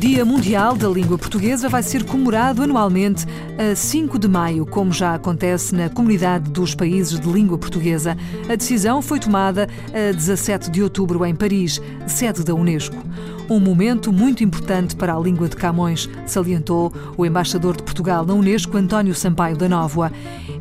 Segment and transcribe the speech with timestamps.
[0.00, 3.26] Dia Mundial da Língua Portuguesa vai ser comemorado anualmente
[3.58, 8.16] a 5 de maio, como já acontece na Comunidade dos Países de Língua Portuguesa.
[8.48, 12.96] A decisão foi tomada a 17 de outubro em Paris, sede da Unesco.
[13.50, 18.32] Um momento muito importante para a língua de Camões, salientou o embaixador de Portugal na
[18.32, 20.10] Unesco, António Sampaio da Nóvoa.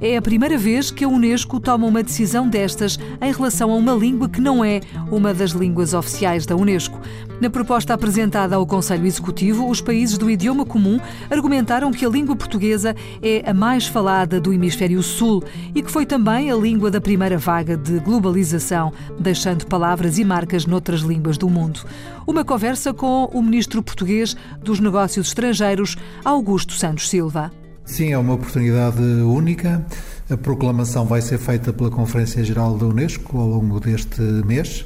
[0.02, 3.91] É a primeira vez que a Unesco toma uma decisão destas em relação a uma
[3.91, 4.80] língua que não é
[5.12, 7.02] uma das línguas oficiais da Unesco.
[7.41, 12.34] Na proposta apresentada ao Conselho Executivo, os países do idioma comum argumentaram que a língua
[12.34, 15.44] portuguesa é a mais falada do Hemisfério Sul
[15.75, 20.66] e que foi também a língua da primeira vaga de globalização, deixando palavras e marcas
[20.66, 21.81] noutras línguas do mundo.
[22.25, 27.52] Uma conversa com o ministro português dos Negócios Estrangeiros, Augusto Santos Silva.
[27.89, 29.83] Sim, é uma oportunidade única.
[30.29, 34.85] A proclamação vai ser feita pela Conferência Geral da Unesco ao longo deste mês,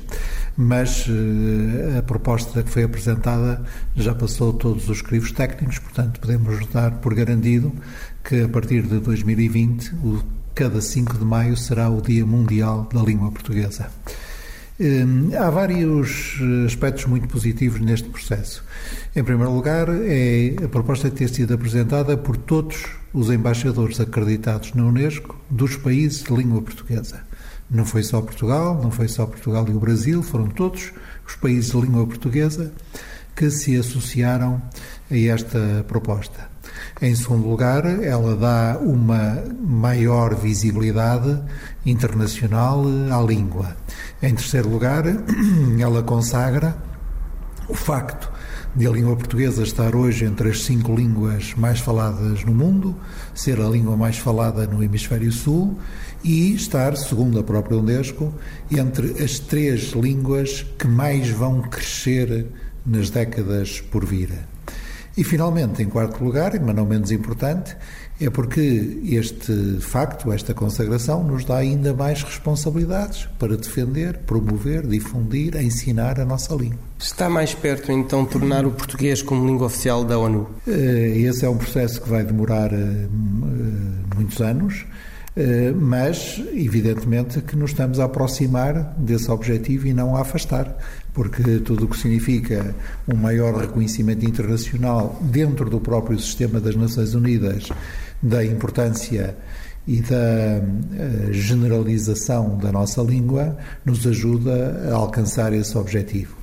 [0.55, 1.05] mas
[1.99, 3.61] a proposta que foi apresentada
[3.93, 7.73] já passou todos os crivos técnicos, portanto, podemos dar por garantido
[8.23, 10.23] que a partir de 2020, o,
[10.55, 13.91] cada 5 de maio será o Dia Mundial da Língua Portuguesa.
[15.39, 18.63] Há vários aspectos muito positivos neste processo.
[19.15, 24.83] Em primeiro lugar, é a proposta ter sido apresentada por todos os embaixadores acreditados na
[24.83, 27.21] Unesco dos países de língua portuguesa.
[27.69, 30.91] Não foi só Portugal, não foi só Portugal e o Brasil, foram todos
[31.25, 32.73] os países de língua portuguesa
[33.35, 34.59] que se associaram
[35.09, 36.52] a esta proposta.
[37.01, 41.39] Em segundo lugar, ela dá uma maior visibilidade
[41.85, 43.75] internacional à língua.
[44.21, 45.03] Em terceiro lugar,
[45.79, 46.75] ela consagra
[47.67, 48.31] o facto
[48.75, 52.95] de a língua portuguesa estar hoje entre as cinco línguas mais faladas no mundo,
[53.33, 55.77] ser a língua mais falada no Hemisfério Sul
[56.23, 58.33] e estar, segundo a própria Unesco,
[58.71, 62.47] entre as três línguas que mais vão crescer
[62.85, 64.52] nas décadas por vir.
[65.15, 67.75] E, finalmente, em quarto lugar, mas não menos importante,
[68.19, 75.55] é porque este facto, esta consagração, nos dá ainda mais responsabilidades para defender, promover, difundir,
[75.55, 76.79] ensinar a nossa língua.
[76.97, 80.49] Está mais perto, então, tornar o português como língua oficial da ONU?
[80.65, 82.71] Esse é um processo que vai demorar
[84.15, 84.85] muitos anos.
[85.75, 90.77] Mas, evidentemente, que nos estamos a aproximar desse objetivo e não a afastar,
[91.11, 92.75] porque tudo o que significa
[93.07, 97.69] um maior reconhecimento internacional dentro do próprio sistema das Nações Unidas
[98.21, 99.35] da importância
[99.87, 100.61] e da
[101.31, 106.37] generalização da nossa língua nos ajuda a alcançar esse objetivo.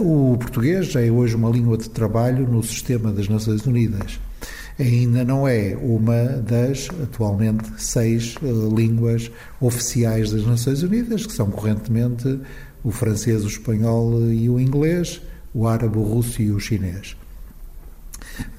[0.00, 4.18] O português é hoje uma língua de trabalho no sistema das Nações Unidas
[4.78, 8.34] ainda não é uma das, atualmente, seis
[8.74, 12.40] línguas oficiais das Nações Unidas, que são correntemente
[12.84, 15.20] o francês, o espanhol e o inglês,
[15.54, 17.16] o árabe, o russo e o chinês.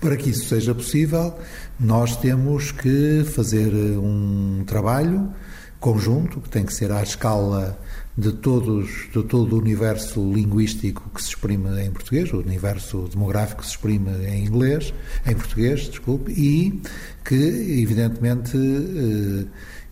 [0.01, 1.33] Para que isso seja possível,
[1.79, 5.31] nós temos que fazer um trabalho
[5.79, 7.79] conjunto, que tem que ser à escala
[8.17, 13.61] de, todos, de todo o universo linguístico que se exprime em português, o universo demográfico
[13.61, 14.93] que se exprime em inglês,
[15.25, 16.81] em português, desculpe, e
[17.23, 18.57] que, evidentemente,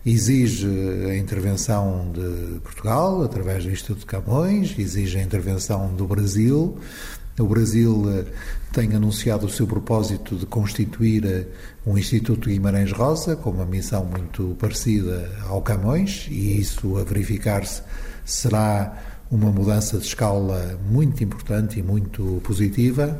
[0.04, 0.66] exige
[1.08, 6.76] a intervenção de Portugal, através do Instituto de Camões, exige a intervenção do Brasil.
[7.38, 8.24] O Brasil
[8.76, 11.48] tem anunciado o seu propósito de constituir
[11.86, 17.80] um Instituto Guimarães Rosa, com uma missão muito parecida ao Camões, e isso a verificar-se
[18.22, 23.18] será uma mudança de escala muito importante e muito positiva,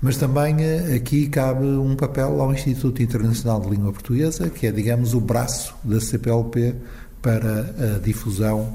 [0.00, 0.54] mas também
[0.94, 5.74] aqui cabe um papel ao Instituto Internacional de Língua Portuguesa, que é, digamos, o braço
[5.82, 6.76] da CPLP
[7.20, 8.72] para a difusão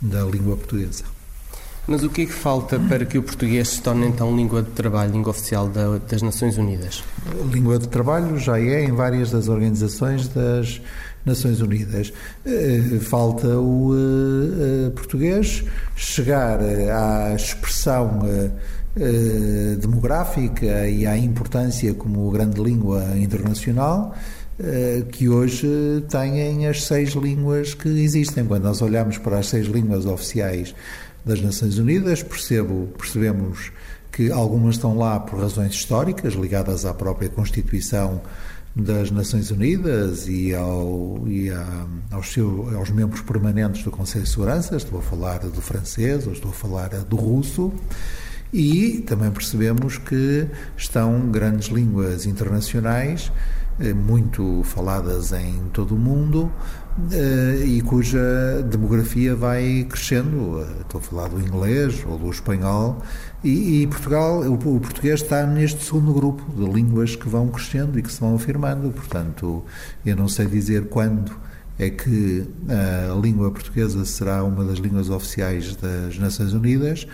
[0.00, 1.15] da língua portuguesa.
[1.88, 4.70] Mas o que é que falta para que o português se torne então língua de
[4.70, 7.04] trabalho, língua oficial da, das Nações Unidas?
[7.52, 10.80] Língua de trabalho já é em várias das organizações das
[11.24, 12.12] Nações Unidas.
[13.02, 13.92] Falta o
[14.96, 15.62] português
[15.94, 18.20] chegar à expressão
[19.80, 24.12] demográfica e à importância como grande língua internacional
[25.12, 25.68] que hoje
[26.08, 28.44] têm as seis línguas que existem.
[28.44, 30.74] Quando nós olhamos para as seis línguas oficiais
[31.26, 33.72] das Nações Unidas, percebo, percebemos
[34.12, 38.22] que algumas estão lá por razões históricas, ligadas à própria Constituição
[38.76, 44.30] das Nações Unidas e, ao, e a, aos, seu, aos membros permanentes do Conselho de
[44.30, 47.72] Segurança, estou a falar do francês ou estou a falar do russo,
[48.52, 50.46] e também percebemos que
[50.76, 53.32] estão grandes línguas internacionais,
[53.80, 56.52] eh, muito faladas em todo o mundo,
[57.64, 60.60] e cuja demografia vai crescendo.
[60.60, 63.02] Eh, estou a falar do inglês ou do espanhol,
[63.44, 67.98] e, e, Portugal, o, o, português está neste segundo grupo de línguas que vão crescendo
[67.98, 68.90] e que se vão afirmando.
[68.90, 69.64] Portanto,
[70.04, 71.32] eu não sei dizer quando
[71.78, 72.46] é que
[73.10, 77.06] a língua portuguesa será uma das línguas oficiais das Nações Unidas,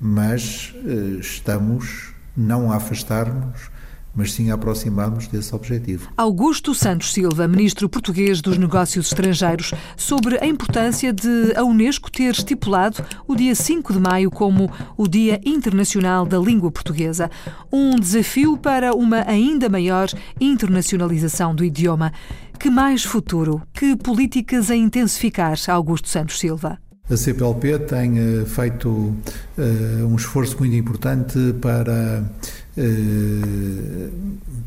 [0.00, 3.70] mas eh, estamos não a afastar-nos
[4.14, 6.08] mas sim a aproximarmos desse objetivo.
[6.16, 12.32] Augusto Santos Silva, ministro português dos Negócios Estrangeiros, sobre a importância de a Unesco ter
[12.32, 17.30] estipulado o dia 5 de maio como o Dia Internacional da Língua Portuguesa,
[17.72, 20.08] um desafio para uma ainda maior
[20.40, 22.12] internacionalização do idioma.
[22.58, 23.62] Que mais futuro?
[23.72, 26.78] Que políticas a intensificar, Augusto Santos Silva?
[27.10, 32.22] A CPLP tem uh, feito uh, um esforço muito importante para eh,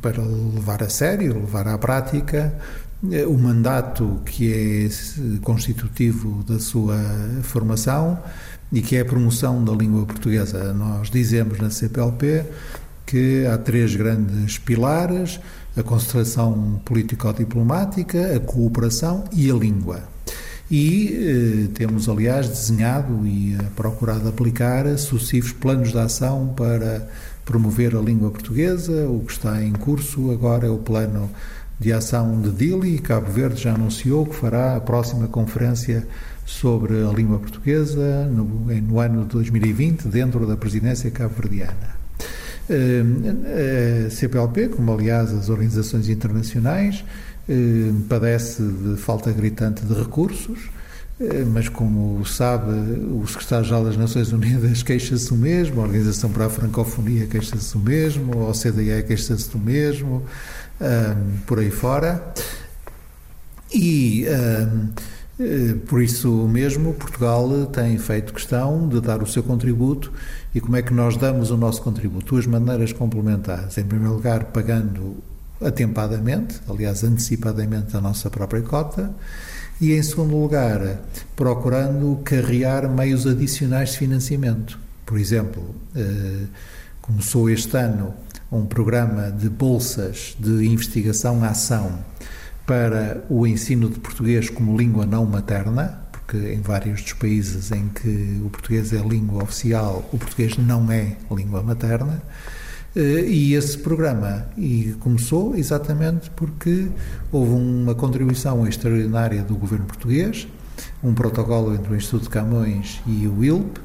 [0.01, 2.53] para levar a sério, levar à prática
[3.11, 6.99] eh, o mandato que é constitutivo da sua
[7.41, 8.19] formação
[8.71, 10.73] e que é a promoção da língua portuguesa.
[10.73, 12.45] Nós dizemos na CPLP
[13.05, 15.39] que há três grandes pilares:
[15.75, 20.03] a concentração político-diplomática, a cooperação e a língua.
[20.69, 27.09] E eh, temos, aliás, desenhado e procurado aplicar sucessivos planos de ação para
[27.51, 29.09] promover a língua portuguesa.
[29.09, 31.29] O que está em curso agora é o plano
[31.77, 32.97] de ação de Dili.
[32.97, 36.07] Cabo Verde já anunciou que fará a próxima conferência
[36.45, 41.99] sobre a língua portuguesa no, no ano de 2020, dentro da presidência cabo-verdiana.
[42.69, 47.03] Eh, a CPLP, como aliás as organizações internacionais,
[47.49, 50.69] eh, padece de falta gritante de recursos
[51.53, 56.49] mas como sabe, o secretário-geral das Nações Unidas queixa-se o mesmo, a Organização para a
[56.49, 60.23] Francofonia queixa-se o mesmo, a OCDE queixa-se do mesmo,
[60.79, 62.33] um, por aí fora.
[63.73, 64.89] E um,
[65.39, 70.11] eh, por isso mesmo, Portugal tem feito questão de dar o seu contributo.
[70.53, 72.27] E como é que nós damos o nosso contributo?
[72.27, 73.77] Duas maneiras complementares.
[73.77, 75.17] Em primeiro lugar, pagando
[75.61, 79.13] atempadamente, aliás, antecipadamente, a nossa própria cota
[79.79, 81.01] e, em segundo lugar,
[81.35, 84.79] procurando carrear meios adicionais de financiamento.
[85.05, 86.45] Por exemplo, eh,
[87.01, 88.13] começou este ano
[88.51, 91.99] um programa de bolsas de investigação-ação
[92.65, 97.87] para o ensino de português como língua não materna, porque em vários dos países em
[97.89, 102.21] que o português é língua oficial, o português não é língua materna.
[102.95, 104.45] Eh, e esse programa.
[104.57, 106.87] E começou exatamente porque
[107.31, 110.47] houve uma contribuição extraordinária do governo português,
[111.03, 113.79] um protocolo entre o Instituto de Camões e o ILP,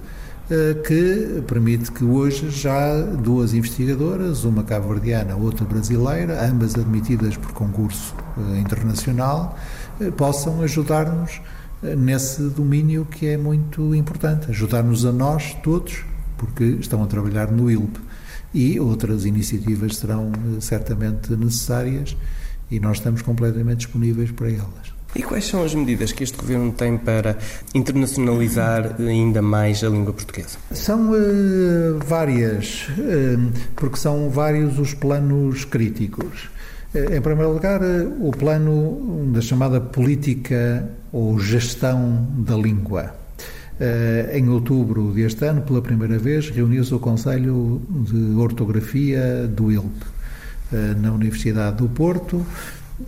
[0.50, 7.52] eh, que permite que hoje já duas investigadoras, uma cabo-verdiana, outra brasileira, ambas admitidas por
[7.52, 9.56] concurso eh, internacional,
[10.16, 11.40] possam ajudar-nos
[11.96, 16.04] nesse domínio que é muito importante, ajudar-nos a nós todos,
[16.36, 18.05] porque estão a trabalhar no ILP
[18.56, 22.16] e outras iniciativas serão eh, certamente necessárias
[22.70, 24.96] e nós estamos completamente disponíveis para elas.
[25.14, 27.36] E quais são as medidas que este governo tem para
[27.74, 30.58] internacionalizar ainda mais a língua portuguesa?
[30.72, 36.48] São uh, várias, uh, porque são vários os planos críticos.
[36.94, 37.80] Uh, em primeiro lugar,
[38.20, 43.25] o plano da chamada política ou gestão da língua.
[43.78, 50.02] Eh, em outubro deste ano, pela primeira vez, reuniu-se o Conselho de Ortografia do ILP,
[50.72, 52.44] eh, na Universidade do Porto,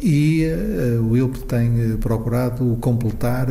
[0.02, 3.46] e uh, o ILP tem procurado completar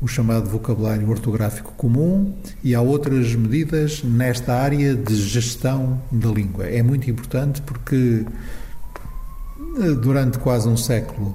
[0.00, 6.66] o chamado vocabulário ortográfico comum e há outras medidas nesta área de gestão da língua.
[6.66, 8.26] É muito importante porque
[10.02, 11.32] durante quase um século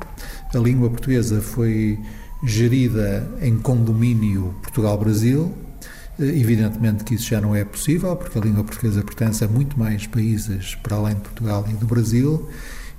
[0.54, 1.98] a língua portuguesa foi
[2.44, 5.54] gerida em condomínio Portugal-Brasil.
[6.20, 9.80] Eh, evidentemente que isso já não é possível, porque a língua portuguesa pertence a muito
[9.80, 12.50] mais países para além de Portugal e do Brasil,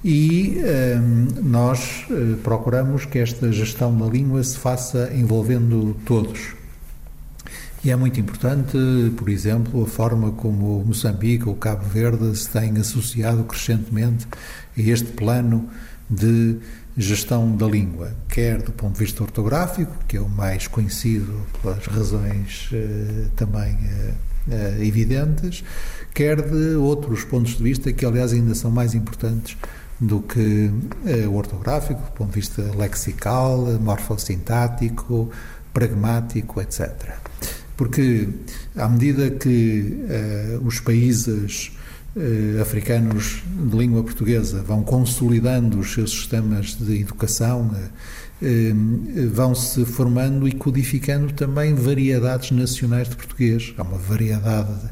[0.05, 6.55] e um, ehm, nós uh, procuramos que esta gestão da língua se faça envolvendo todos.
[7.85, 8.77] E é muito importante,
[9.17, 14.27] por exemplo, a forma como Moçambique ou Cabo Verde se têm associado crescentemente
[14.77, 15.69] a este plano
[16.09, 16.59] de
[16.97, 21.87] gestão da língua, quer do ponto de vista ortográfico, que é o mais conhecido pelas
[21.87, 24.13] razões eh, também eh,
[24.51, 25.65] eh, evidentes,
[26.13, 29.57] quer de outros pontos de vista que, aliás, ainda são mais importantes
[30.01, 30.69] do que
[31.27, 35.31] uh, ortográfico, do ponto de vista lexical, morfossintático,
[35.73, 36.91] pragmático, etc.
[37.77, 38.29] Porque,
[38.77, 40.05] à medida que
[40.61, 41.71] uh, os países
[42.17, 47.71] uh, africanos de língua portuguesa vão consolidando os seus sistemas de educação,
[49.33, 53.73] vão se formando e codificando também variedades nacionais de português.
[53.79, 54.91] Há uma variedade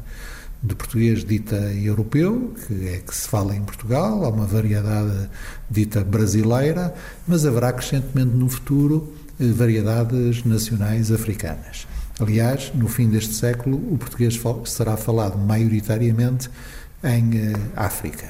[0.63, 5.29] de português dita europeu, que é que se fala em Portugal, há uma variedade
[5.69, 6.93] dita brasileira,
[7.27, 11.87] mas haverá crescentemente no futuro eh, variedades nacionais africanas.
[12.19, 16.49] Aliás, no fim deste século, o português será falado maioritariamente
[17.03, 18.29] em eh, África.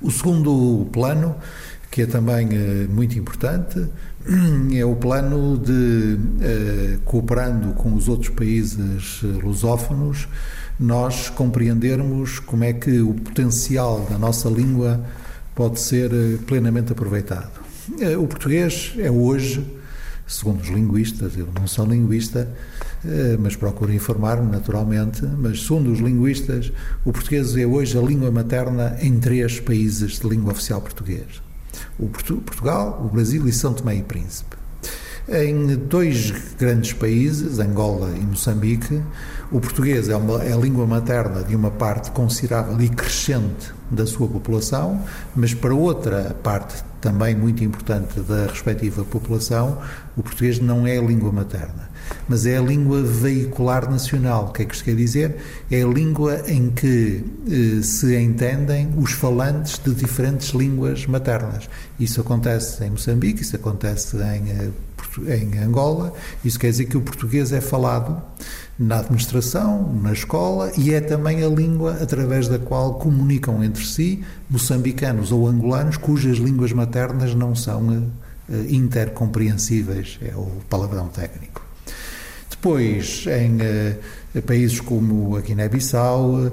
[0.00, 1.36] O segundo plano,
[1.90, 3.86] que é também eh, muito importante,
[4.76, 6.18] é o plano de,
[7.04, 10.28] cooperando com os outros países lusófonos,
[10.78, 15.04] nós compreendermos como é que o potencial da nossa língua
[15.58, 17.50] pode ser eh, plenamente aproveitado.
[17.98, 19.66] Eh, o português é hoje,
[20.24, 22.54] segundo os linguistas, eu não sou linguista, eh,
[23.38, 26.72] mas procuro informar-me naturalmente, mas segundo os linguistas,
[27.04, 31.48] o português é hoje a língua materna em três países de língua oficial portuguesa.
[31.98, 34.56] O Portugal, o Brasil e São Tomé e Príncipe.
[35.30, 39.02] Em dois grandes países, Angola e Moçambique,
[39.52, 44.06] o português é, uma, é a língua materna de uma parte considerável e crescente da
[44.06, 45.04] sua população,
[45.36, 49.78] mas para outra parte também muito importante da respectiva população,
[50.16, 51.88] o português não é a língua materna,
[52.28, 54.46] mas é a língua veicular nacional.
[54.46, 55.36] O que é que isto quer dizer?
[55.70, 61.68] É a língua em que eh, se entendem os falantes de diferentes línguas maternas.
[62.00, 64.70] Isso acontece em Moçambique, isso acontece em eh,
[65.26, 66.12] em Angola.
[66.44, 68.22] Isso quer dizer que o português é falado
[68.78, 74.24] na administração, na escola e é também a língua através da qual comunicam entre si
[74.48, 81.66] moçambicanos ou angolanos cujas línguas maternas não são uh, intercompreensíveis, é o palavrão técnico.
[82.50, 86.52] Depois, em uh, países como a Guiné-Bissau,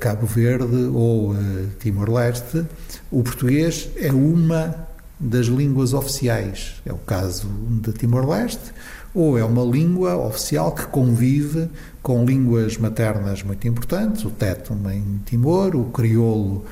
[0.00, 1.34] Cabo Verde ou
[1.78, 2.64] Timor-Leste,
[3.10, 4.89] o português é uma
[5.20, 6.80] das línguas oficiais.
[6.86, 7.46] É o caso
[7.82, 8.72] de Timor-Leste,
[9.14, 11.68] ou é uma língua oficial que convive
[12.02, 16.64] com línguas maternas muito importantes, o tétum em Timor, o crioulo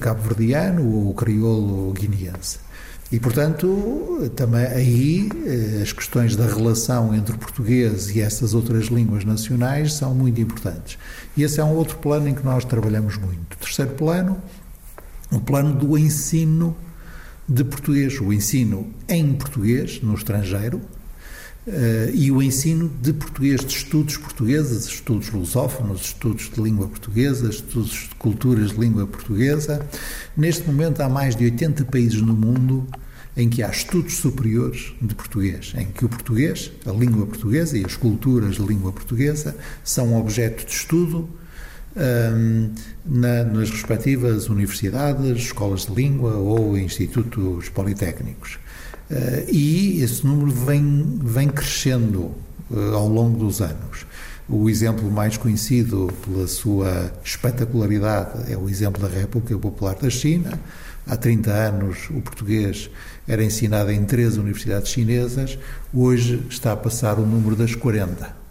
[0.00, 2.58] cabo-verdiano ou o crioulo guineense.
[3.10, 8.86] E, portanto, também aí eh, as questões da relação entre o português e essas outras
[8.86, 10.96] línguas nacionais são muito importantes.
[11.36, 13.52] E esse é um outro plano em que nós trabalhamos muito.
[13.52, 14.38] O terceiro plano,
[15.30, 16.74] o plano do ensino
[17.48, 20.78] de português, o ensino em português no estrangeiro
[21.66, 27.48] uh, e o ensino de português, de estudos portugueses, estudos lusófonos, estudos de língua portuguesa,
[27.48, 29.86] estudos de culturas de língua portuguesa.
[30.36, 32.86] Neste momento há mais de 80 países no mundo
[33.36, 37.84] em que há estudos superiores de português, em que o português, a língua portuguesa e
[37.84, 41.28] as culturas de língua portuguesa são objeto de estudo
[41.96, 42.70] um,
[43.04, 48.58] na, nas respectivas universidades, escolas de língua ou institutos politécnicos.
[49.10, 52.34] Uh, e esse número vem, vem crescendo
[52.70, 54.06] uh, ao longo dos anos.
[54.48, 60.58] O exemplo mais conhecido pela sua espetacularidade é o exemplo da República Popular da China.
[61.06, 62.90] Há 30 anos o português
[63.26, 65.58] era ensinado em três universidades chinesas,
[65.92, 68.41] hoje está a passar o número das 40.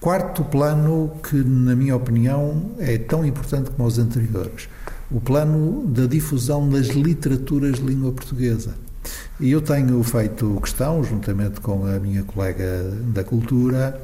[0.00, 4.66] Quarto plano que, na minha opinião, é tão importante como os anteriores,
[5.10, 8.74] o plano da difusão das literaturas de língua portuguesa.
[9.38, 14.00] E eu tenho feito questão, juntamente com a minha colega da cultura,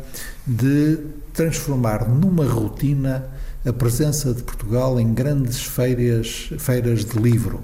[0.47, 0.99] de
[1.33, 3.25] transformar numa rotina
[3.65, 7.63] a presença de Portugal em grandes feiras, feiras de livro,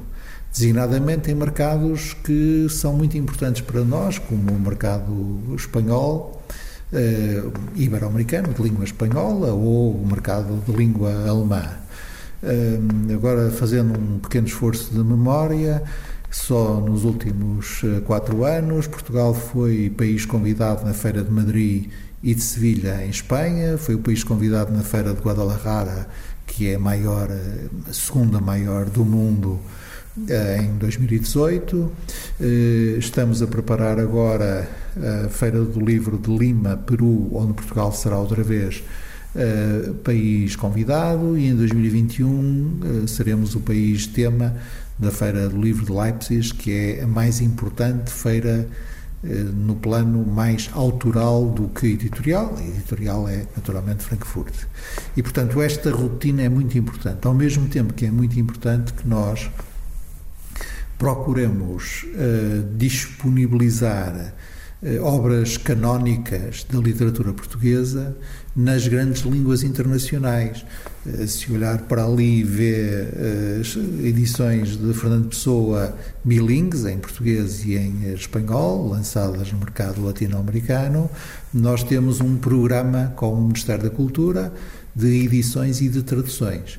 [0.50, 6.42] designadamente em mercados que são muito importantes para nós, como o mercado espanhol
[6.92, 11.64] uh, ibero-americano, de língua espanhola, ou o mercado de língua alemã.
[12.42, 15.82] Uh, agora, fazendo um pequeno esforço de memória,
[16.32, 21.90] só nos últimos eh, quatro anos, Portugal foi país convidado na Feira de Madrid
[22.22, 26.08] e de Sevilha, em Espanha, foi o país convidado na Feira de Guadalajara,
[26.46, 27.28] que é a maior,
[27.86, 29.60] a segunda maior do mundo
[30.16, 31.92] em 2018.
[32.40, 34.68] Eh, estamos a preparar agora
[35.24, 38.82] a Feira do Livro de Lima, Peru, onde Portugal será outra vez
[39.34, 44.54] eh, país convidado, e em 2021 seremos o país tema
[44.98, 48.68] da Feira do Livro de Leipzig, que é a mais importante feira
[49.54, 52.56] no plano mais autoral do que editorial.
[52.58, 54.52] A editorial é naturalmente Frankfurt.
[55.16, 57.24] E, portanto, esta rotina é muito importante.
[57.24, 59.48] Ao mesmo tempo que é muito importante que nós
[61.02, 64.32] procuremos uh, disponibilizar
[64.80, 68.16] uh, obras canónicas da literatura portuguesa
[68.54, 70.64] nas grandes línguas internacionais.
[71.04, 73.08] Uh, se olhar para ali e ver
[74.04, 81.10] edições de Fernando Pessoa bilingues, em português e em espanhol, lançadas no mercado latino-americano,
[81.52, 84.52] nós temos um programa com o Ministério da Cultura
[84.94, 86.78] de edições e de traduções.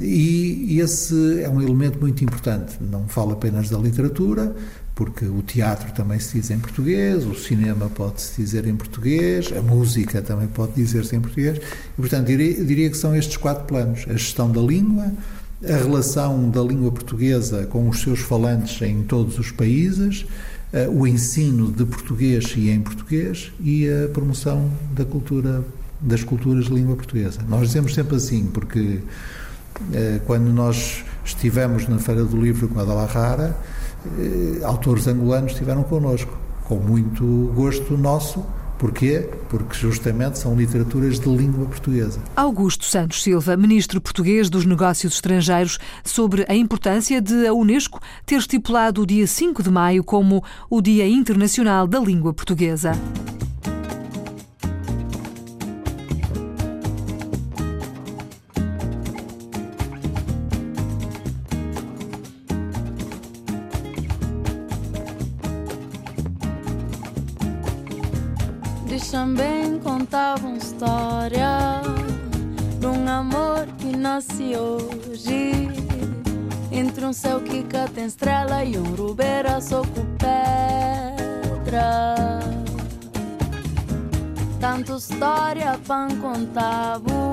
[0.00, 2.76] E esse é um elemento muito importante.
[2.80, 4.54] Não falo apenas da literatura,
[4.94, 9.60] porque o teatro também se diz em português, o cinema pode-se dizer em português, a
[9.60, 11.58] música também pode dizer-se em português.
[11.58, 15.12] E, portanto, diria, diria que são estes quatro planos: a gestão da língua,
[15.62, 20.26] a relação da língua portuguesa com os seus falantes em todos os países,
[20.72, 25.64] eh, o ensino de português e em português e a promoção da cultura
[26.00, 27.40] das culturas de língua portuguesa.
[27.48, 29.00] Nós dizemos sempre assim, porque
[30.26, 33.56] quando nós estivemos na Feira do Livro com a Guadalajara,
[34.18, 38.44] eh, autores angolanos estiveram connosco, com muito gosto nosso.
[38.78, 39.30] Porquê?
[39.48, 42.18] Porque justamente são literaturas de língua portuguesa.
[42.34, 48.36] Augusto Santos Silva, ministro português dos Negócios Estrangeiros, sobre a importância de a Unesco ter
[48.36, 52.92] estipulado o dia 5 de maio como o Dia Internacional da Língua Portuguesa.
[74.14, 75.68] Nasce hoje
[76.70, 79.82] entre um céu que cá tem estrela e um rubeira só
[80.18, 82.14] pedra.
[84.60, 87.32] Tanto história pan contavo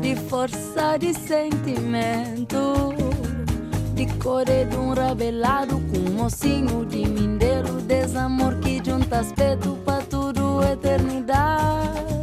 [0.00, 2.92] de força de sentimento
[3.94, 10.02] de core de um rabelado com um mocinho de mindeiro desamor que junta aspecto para
[10.72, 12.21] eternidade.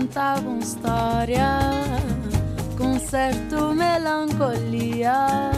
[0.00, 1.60] Contavam história
[2.78, 5.50] com certo melancolia.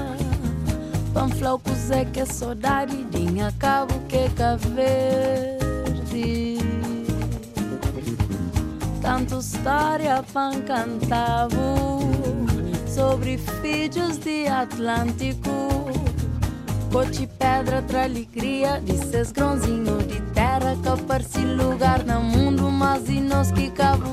[1.15, 4.57] Panflaucos é que é saudade, dinha cabo que é
[5.95, 6.59] verde.
[9.01, 12.01] Tanto história pan cantavo
[12.89, 15.82] sobre filhos de Atlântico.
[16.93, 18.93] Cote pedra tra alegria de
[19.33, 24.13] grãozinhos de terra que aparece lugar no mundo, mas e nós que Cabo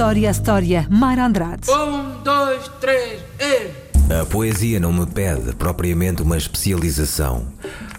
[0.00, 1.70] História, História, Mara Andrade.
[1.70, 4.14] Um, dois, três, e...
[4.18, 7.44] A poesia não me pede propriamente uma especialização,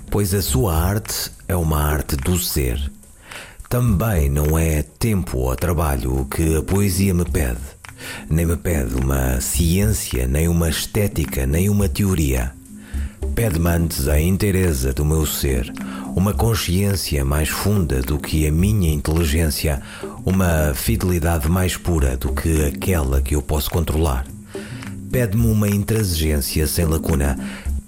[0.10, 2.92] pois a sua arte é uma arte do ser.
[3.70, 7.62] Também não é tempo ou trabalho o que a poesia me pede.
[8.28, 12.52] Nem me pede uma ciência, nem uma estética, nem uma teoria.
[13.36, 15.72] Pede-me antes a inteireza do meu ser,
[16.16, 19.82] uma consciência mais funda do que a minha inteligência,
[20.26, 24.26] uma fidelidade mais pura do que aquela que eu posso controlar.
[25.12, 27.38] Pede-me uma intransigência sem lacuna.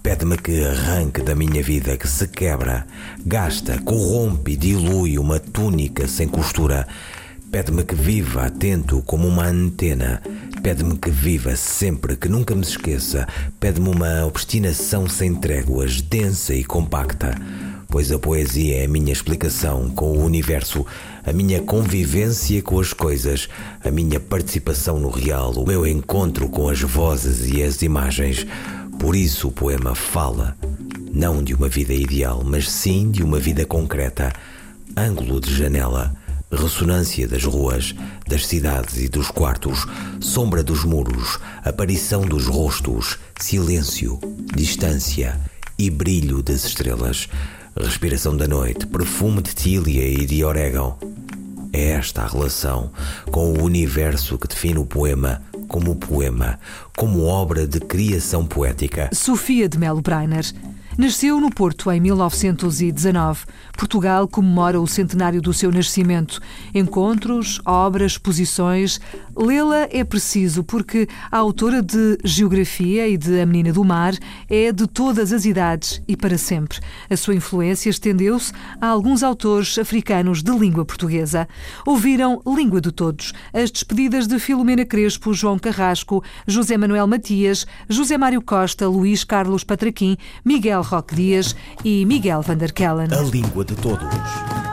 [0.01, 2.85] Pede-me que arranque da minha vida que se quebra,
[3.25, 6.85] gasta, corrompe e dilui uma túnica sem costura.
[7.49, 10.21] Pede-me que viva atento como uma antena.
[10.61, 13.25] Pede-me que viva sempre, que nunca me esqueça.
[13.59, 17.35] Pede-me uma obstinação sem tréguas, densa e compacta
[17.93, 20.83] pois a poesia é a minha explicação com o universo,
[21.23, 23.47] a minha convivência com as coisas,
[23.85, 28.47] a minha participação no real, o meu encontro com as vozes e as imagens.
[28.97, 30.57] Por isso o poema fala,
[31.13, 34.33] não de uma vida ideal, mas sim de uma vida concreta,
[34.97, 36.15] ângulo de janela
[36.49, 37.93] ressonância das ruas,
[38.27, 39.85] das cidades e dos quartos,
[40.19, 44.19] sombra dos muros, aparição dos rostos, silêncio,
[44.55, 45.39] distância
[45.77, 47.27] e brilho das estrelas,
[47.79, 50.97] respiração da noite, perfume de tília e de orégão.
[51.71, 52.91] É esta a relação
[53.31, 56.59] com o universo que define o poema como poema,
[56.95, 59.09] como obra de criação poética.
[59.11, 60.45] Sofia de Melo Breiner
[60.95, 63.45] Nasceu no Porto em 1919.
[63.75, 66.39] Portugal comemora o centenário do seu nascimento.
[66.73, 69.01] Encontros, obras, exposições.
[69.35, 74.13] Lê-la é preciso porque a autora de Geografia e de A Menina do Mar
[74.49, 76.79] é de todas as idades e para sempre.
[77.09, 81.47] A sua influência estendeu-se a alguns autores africanos de língua portuguesa.
[81.85, 88.17] Ouviram Língua de Todos, as despedidas de Filomena Crespo, João Carrasco, José Manuel Matias, José
[88.17, 93.13] Mário Costa, Luís Carlos Patraquim, Miguel Roque Dias e Miguel van der Kellen.
[93.13, 94.72] A Língua de Todos.